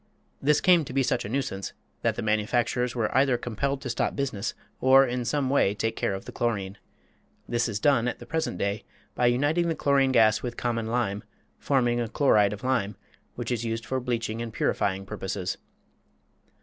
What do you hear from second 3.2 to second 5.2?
compelled to stop business or